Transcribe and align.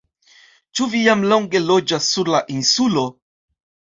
Ĉu 0.77 0.85
vi 0.93 1.01
jam 1.07 1.19
longe 1.33 1.61
loĝas 1.65 2.09
sur 2.15 2.33
la 2.37 2.41
Insulo? 2.57 3.03